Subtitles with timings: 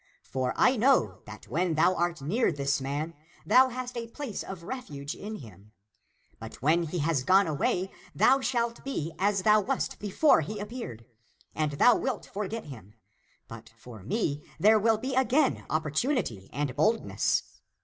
[0.23, 3.13] For I know that when thou art near this man,
[3.45, 5.73] thou hast a place of refuge in him;
[6.39, 11.05] but when he has gone away, thou shalt be as thou wast before he appeared;
[11.53, 12.95] and thou wilt forget him.
[13.47, 17.43] but for me there will be again opportunity and boldness.